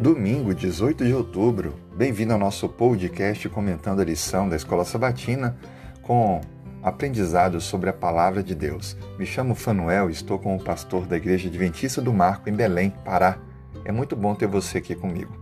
[0.00, 1.74] Domingo, 18 de outubro.
[1.96, 5.56] Bem-vindo ao nosso podcast comentando a lição da Escola Sabatina
[6.02, 6.42] com
[6.82, 8.94] aprendizados sobre a palavra de Deus.
[9.18, 13.38] Me chamo Fanuel e estou como pastor da Igreja Adventista do Marco em Belém, Pará.
[13.86, 15.34] É muito bom ter você aqui comigo.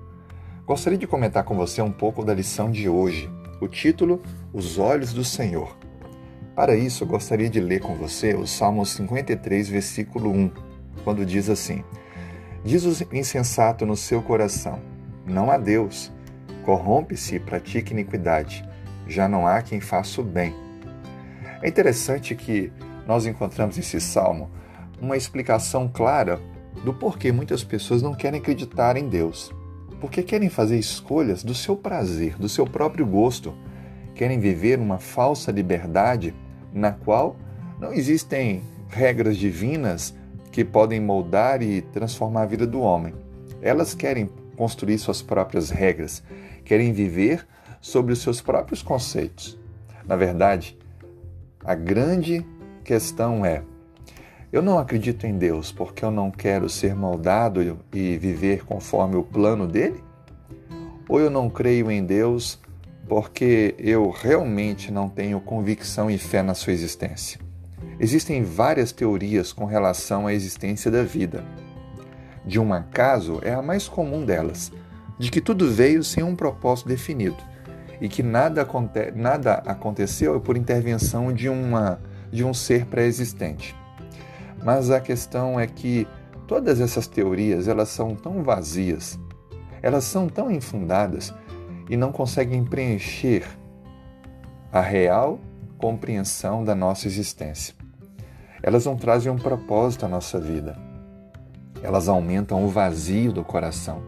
[0.64, 3.28] Gostaria de comentar com você um pouco da lição de hoje.
[3.60, 5.76] O título: Os Olhos do Senhor.
[6.54, 10.50] Para isso, gostaria de ler com você o Salmo 53, versículo 1,
[11.02, 11.82] quando diz assim:
[12.64, 14.80] Diz o insensato no seu coração:
[15.26, 16.10] Não há Deus.
[16.64, 18.66] Corrompe-se e pratique iniquidade.
[19.06, 20.54] Já não há quem faça o bem.
[21.60, 22.72] É interessante que
[23.06, 24.50] nós encontramos nesse salmo
[24.98, 26.40] uma explicação clara
[26.82, 29.54] do porquê muitas pessoas não querem acreditar em Deus.
[30.00, 33.54] Porque querem fazer escolhas do seu prazer, do seu próprio gosto.
[34.14, 36.34] Querem viver uma falsa liberdade
[36.72, 37.36] na qual
[37.78, 40.14] não existem regras divinas
[40.54, 43.12] que podem moldar e transformar a vida do homem.
[43.60, 46.22] Elas querem construir suas próprias regras,
[46.64, 47.44] querem viver
[47.80, 49.58] sobre os seus próprios conceitos.
[50.06, 50.78] Na verdade,
[51.64, 52.46] a grande
[52.84, 53.64] questão é:
[54.52, 59.24] eu não acredito em Deus porque eu não quero ser moldado e viver conforme o
[59.24, 60.04] plano dele?
[61.08, 62.60] Ou eu não creio em Deus
[63.08, 67.40] porque eu realmente não tenho convicção e fé na sua existência?
[67.98, 71.44] Existem várias teorias com relação à existência da vida.
[72.44, 74.72] De um acaso é a mais comum delas,
[75.18, 77.36] de que tudo veio sem um propósito definido
[78.00, 82.00] e que nada, aconte nada aconteceu por intervenção de, uma,
[82.30, 83.74] de um ser pré-existente.
[84.62, 86.06] Mas a questão é que
[86.46, 89.18] todas essas teorias elas são tão vazias,
[89.80, 91.32] elas são tão infundadas
[91.88, 93.44] e não conseguem preencher
[94.72, 95.38] a real
[95.78, 97.83] compreensão da nossa existência.
[98.66, 100.74] Elas não trazem um propósito à nossa vida.
[101.82, 104.00] Elas aumentam o vazio do coração.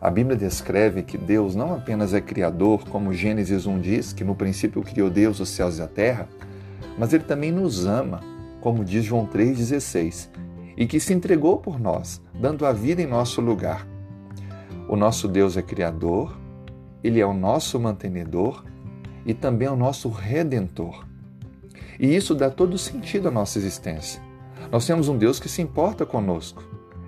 [0.00, 4.34] A Bíblia descreve que Deus não apenas é criador, como Gênesis 1 diz, que no
[4.34, 6.26] princípio criou Deus os céus e a terra,
[6.98, 8.22] mas ele também nos ama,
[8.62, 10.30] como diz João 3,16,
[10.74, 13.86] e que se entregou por nós, dando a vida em nosso lugar.
[14.88, 16.34] O nosso Deus é criador,
[17.02, 18.64] ele é o nosso mantenedor
[19.26, 21.04] e também é o nosso redentor.
[21.98, 24.20] E isso dá todo sentido à nossa existência.
[24.70, 26.62] Nós temos um Deus que se importa conosco.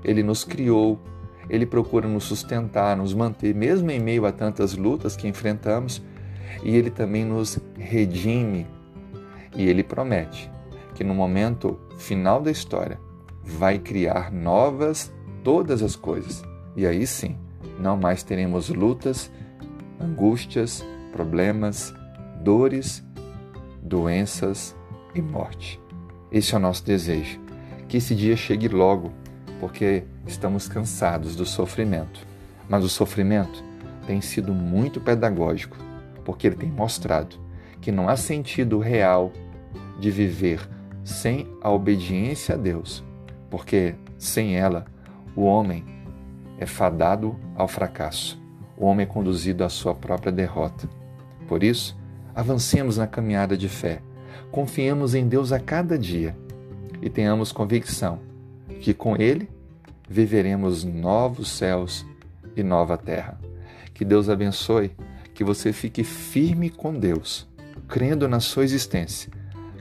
[0.05, 1.01] Ele nos criou,
[1.49, 6.03] ele procura nos sustentar, nos manter, mesmo em meio a tantas lutas que enfrentamos,
[6.63, 8.67] e ele também nos redime.
[9.57, 10.51] E ele promete
[10.95, 12.99] que no momento final da história
[13.43, 16.43] vai criar novas todas as coisas.
[16.75, 17.37] E aí sim,
[17.79, 19.31] não mais teremos lutas,
[20.01, 21.95] angústias, problemas,
[22.43, 23.06] dores
[23.87, 24.77] doenças
[25.15, 25.81] e morte.
[26.31, 27.41] Esse é o nosso desejo.
[27.89, 29.13] Que esse dia chegue logo,
[29.61, 32.27] porque estamos cansados do sofrimento.
[32.69, 33.63] Mas o sofrimento
[34.07, 35.77] tem sido muito pedagógico,
[36.25, 37.37] porque ele tem mostrado
[37.81, 39.33] que não há sentido real
[40.01, 40.69] de viver
[41.05, 43.05] sem a obediência a Deus,
[43.49, 44.85] porque sem ela
[45.37, 45.85] o homem
[46.59, 48.41] é fadado ao fracasso,
[48.77, 50.89] o homem é conduzido à sua própria derrota.
[51.47, 51.97] Por isso,
[52.37, 54.03] Avancemos na caminhada de fé,
[54.53, 56.37] confiemos em Deus a cada dia
[57.01, 58.21] e tenhamos convicção
[58.83, 59.49] que com Ele
[60.07, 62.05] viveremos novos céus
[62.55, 63.41] e nova terra.
[63.95, 64.95] Que Deus abençoe,
[65.33, 67.49] que você fique firme com Deus,
[67.89, 69.33] crendo na sua existência,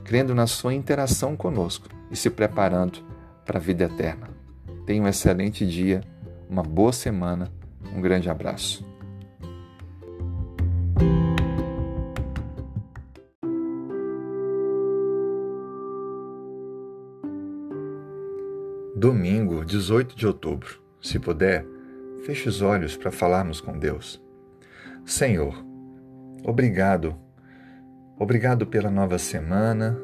[0.02, 3.00] crendo na sua interação conosco e se preparando
[3.44, 4.30] para a vida eterna.
[4.86, 6.00] Tenha um excelente dia,
[6.48, 7.52] uma boa semana,
[7.94, 8.85] um grande abraço.
[18.98, 20.80] Domingo, 18 de outubro.
[21.02, 21.66] Se puder,
[22.24, 24.24] feche os olhos para falarmos com Deus.
[25.04, 25.62] Senhor,
[26.42, 27.14] obrigado.
[28.18, 30.00] Obrigado pela nova semana.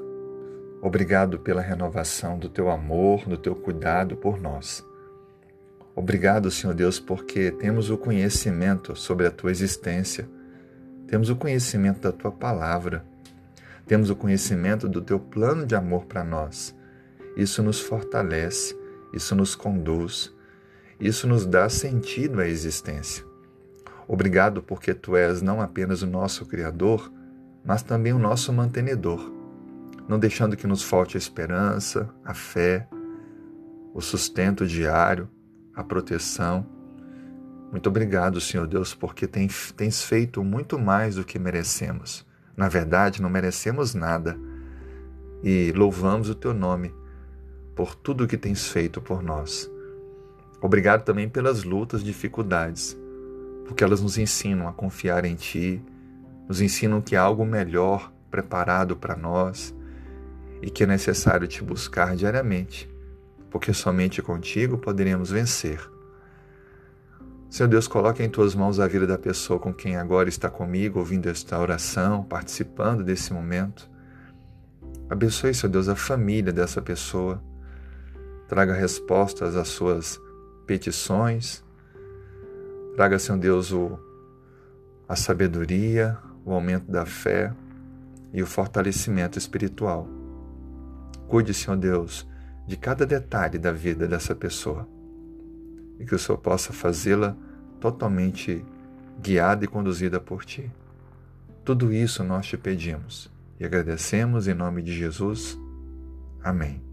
[0.83, 4.85] Obrigado pela renovação do teu amor, do teu cuidado por nós.
[5.97, 10.29] Obrigado, Senhor Deus, porque temos o conhecimento sobre a tua existência,
[11.07, 13.07] temos o conhecimento da tua palavra,
[13.87, 16.77] temos o conhecimento do teu plano de amor para nós.
[17.35, 18.82] Isso nos fortalece
[19.13, 20.35] isso nos conduz,
[20.99, 23.25] isso nos dá sentido à existência.
[24.07, 27.13] Obrigado porque tu és não apenas o nosso Criador,
[27.65, 29.33] mas também o nosso mantenedor,
[30.09, 32.89] não deixando que nos falte a esperança, a fé,
[33.95, 35.29] o sustento diário,
[35.75, 36.67] a proteção.
[37.71, 42.27] Muito obrigado, Senhor Deus, porque tens feito muito mais do que merecemos.
[42.57, 44.39] Na verdade, não merecemos nada.
[45.43, 46.95] E louvamos o teu nome
[47.75, 49.71] por tudo que tens feito por nós.
[50.61, 52.97] Obrigado também pelas lutas, dificuldades,
[53.67, 55.83] porque elas nos ensinam a confiar em Ti,
[56.49, 59.75] nos ensinam que há algo melhor preparado para nós
[60.61, 62.89] e que é necessário te buscar diariamente,
[63.51, 65.81] porque somente contigo poderemos vencer.
[67.51, 71.01] Senhor Deus, coloque em tuas mãos a vida da pessoa com quem agora está comigo,
[71.01, 73.91] ouvindo esta oração, participando desse momento.
[75.11, 77.43] Abençoe, Senhor Deus, a família dessa pessoa.
[78.53, 80.21] Traga respostas às suas
[80.67, 81.65] petições.
[82.95, 83.99] Traga, Senhor Deus, o,
[85.09, 87.51] a sabedoria, o aumento da fé
[88.31, 90.07] e o fortalecimento espiritual.
[91.29, 92.29] Cuide, Senhor Deus,
[92.67, 94.87] de cada detalhe da vida dessa pessoa
[95.99, 97.35] e que o Senhor possa fazê-la
[97.81, 98.63] totalmente
[99.19, 100.71] guiada e conduzida por Ti.
[101.65, 105.59] Tudo isso nós te pedimos e agradecemos em nome de Jesus.
[106.45, 106.92] Amém.